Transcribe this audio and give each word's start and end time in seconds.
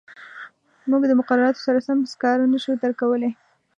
موږ 0.89 1.01
د 1.07 1.11
مقرراتو 1.19 1.63
سره 1.67 1.79
سم 1.87 1.99
سکاره 2.13 2.45
نه 2.53 2.59
شو 2.63 2.71
درکولای. 2.83 3.31